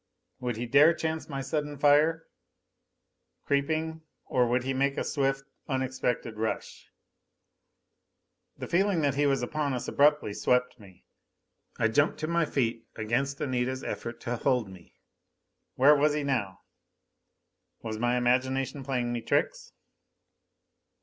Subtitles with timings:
[0.39, 2.25] Would he dare chance my sudden fire?
[3.45, 6.89] Creeping or would he make a swift, unexpected rush?
[8.57, 11.05] The feeling that he was upon us abruptly swept me.
[11.77, 14.95] I jumped to my feet, against Anita's effort to hold me.
[15.75, 16.61] Where was he now?
[17.83, 19.71] Was my imagination playing me tricks?...